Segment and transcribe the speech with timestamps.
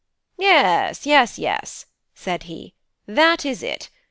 [0.39, 2.73] "Yes, yes, yes," said he;
[3.05, 3.91] "that is it.